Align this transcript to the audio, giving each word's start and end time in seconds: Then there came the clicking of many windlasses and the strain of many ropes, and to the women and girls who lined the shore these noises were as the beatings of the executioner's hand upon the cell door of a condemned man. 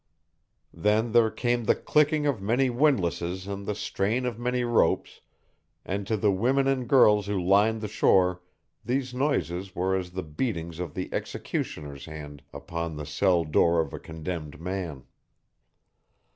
Then 0.73 1.11
there 1.11 1.29
came 1.29 1.65
the 1.65 1.75
clicking 1.75 2.25
of 2.25 2.41
many 2.41 2.71
windlasses 2.71 3.45
and 3.45 3.67
the 3.67 3.75
strain 3.75 4.25
of 4.25 4.39
many 4.39 4.63
ropes, 4.63 5.21
and 5.85 6.07
to 6.07 6.17
the 6.17 6.31
women 6.31 6.65
and 6.65 6.89
girls 6.89 7.27
who 7.27 7.39
lined 7.39 7.81
the 7.81 7.87
shore 7.87 8.41
these 8.83 9.13
noises 9.13 9.75
were 9.75 9.95
as 9.95 10.09
the 10.13 10.23
beatings 10.23 10.79
of 10.79 10.95
the 10.95 11.13
executioner's 11.13 12.05
hand 12.05 12.41
upon 12.51 12.95
the 12.95 13.05
cell 13.05 13.43
door 13.43 13.79
of 13.79 13.93
a 13.93 13.99
condemned 13.99 14.59
man. 14.59 15.03